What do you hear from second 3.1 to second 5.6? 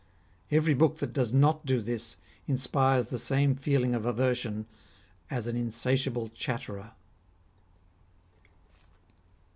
same feeling of aversion as an